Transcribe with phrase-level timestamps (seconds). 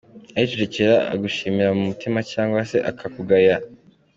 [0.35, 3.57] Aricecekera akagushimira mu mutima cyangwa se akakugaya.